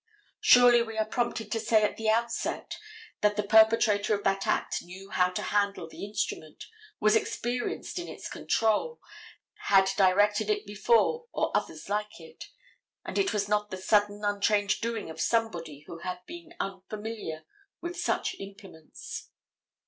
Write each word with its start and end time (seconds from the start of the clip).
Surely 0.39 0.81
we 0.81 0.97
are 0.97 1.05
prompted 1.05 1.51
to 1.51 1.59
say 1.59 1.83
at 1.83 1.95
the 1.95 2.09
outset 2.09 2.79
that 3.21 3.35
the 3.35 3.43
perpetrator 3.43 4.15
of 4.15 4.23
that 4.23 4.47
act 4.47 4.81
knew 4.81 5.11
how 5.11 5.29
to 5.29 5.43
handle 5.43 5.87
the 5.87 6.03
instrument, 6.03 6.65
was 6.99 7.15
experienced 7.15 7.99
in 7.99 8.07
its 8.07 8.27
control, 8.27 8.99
had 9.67 9.87
directed 9.97 10.49
it 10.49 10.65
before 10.65 11.27
or 11.33 11.55
others 11.55 11.87
like 11.87 12.19
it, 12.19 12.45
and 13.05 13.19
it 13.19 13.31
was 13.31 13.47
not 13.47 13.69
the 13.69 13.77
sudden, 13.77 14.25
untrained 14.25 14.73
doing 14.81 15.11
of 15.11 15.21
somebody 15.21 15.81
who 15.85 15.99
had 15.99 16.25
been 16.25 16.55
unfamiliar 16.59 17.45
with 17.79 17.95
such 17.95 18.33
implements. 18.39 19.29